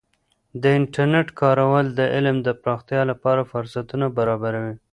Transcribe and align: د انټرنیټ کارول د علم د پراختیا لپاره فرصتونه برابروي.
د 0.61 0.63
انټرنیټ 0.77 1.27
کارول 1.41 1.85
د 1.99 1.99
علم 2.13 2.37
د 2.43 2.49
پراختیا 2.61 3.01
لپاره 3.11 3.47
فرصتونه 3.51 4.05
برابروي. 4.17 4.75